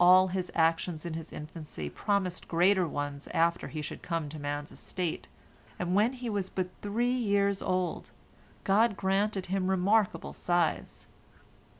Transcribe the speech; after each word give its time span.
All 0.00 0.26
his 0.26 0.50
actions 0.56 1.06
in 1.06 1.14
his 1.14 1.32
infancy 1.32 1.88
promised 1.88 2.48
greater 2.48 2.88
ones 2.88 3.28
after 3.32 3.68
he 3.68 3.82
should 3.82 4.02
come 4.02 4.28
to 4.28 4.38
man's 4.40 4.72
estate, 4.72 5.28
and 5.78 5.94
when 5.94 6.14
he 6.14 6.28
was 6.28 6.50
but 6.50 6.70
three 6.82 7.12
years 7.16 7.62
old, 7.62 8.10
God 8.64 8.96
granted 8.96 9.46
him 9.46 9.70
remarkable 9.70 10.32
size. 10.32 11.06